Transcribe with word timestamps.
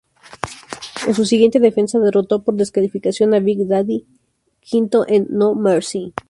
En 1.07 1.13
su 1.13 1.25
siguiente 1.25 1.59
defensa, 1.59 1.99
derrotó 1.99 2.41
por 2.43 2.55
descalificación 2.55 3.35
a 3.35 3.39
Big 3.39 3.67
Daddy 3.67 4.07
V, 4.71 5.05
en 5.07 5.27
No 5.29 5.53
Mercy. 5.53 6.15